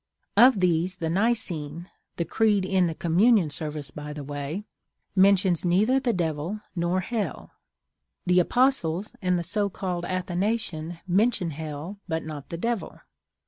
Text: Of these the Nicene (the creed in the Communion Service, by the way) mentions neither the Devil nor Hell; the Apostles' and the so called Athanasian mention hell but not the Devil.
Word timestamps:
Of 0.35 0.61
these 0.61 0.95
the 0.95 1.11
Nicene 1.11 1.87
(the 2.15 2.25
creed 2.25 2.65
in 2.65 2.87
the 2.87 2.95
Communion 2.95 3.51
Service, 3.51 3.91
by 3.91 4.13
the 4.13 4.23
way) 4.23 4.65
mentions 5.15 5.63
neither 5.63 5.99
the 5.99 6.11
Devil 6.11 6.59
nor 6.75 7.01
Hell; 7.01 7.51
the 8.25 8.39
Apostles' 8.39 9.13
and 9.21 9.37
the 9.37 9.43
so 9.43 9.69
called 9.69 10.05
Athanasian 10.05 10.97
mention 11.05 11.51
hell 11.51 11.99
but 12.07 12.23
not 12.23 12.49
the 12.49 12.57
Devil. 12.57 12.97